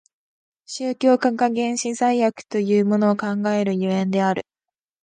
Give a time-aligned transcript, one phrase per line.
[0.65, 4.47] 宗教家が原始罪悪というものを考える所以である。